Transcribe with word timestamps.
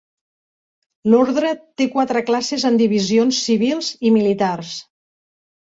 L'Ordre 1.13 1.51
té 1.83 1.87
quatre 1.97 2.25
classes 2.31 2.67
en 2.71 2.81
divisions 2.81 3.45
civils 3.51 3.93
i 4.11 4.15
militars. 4.19 4.75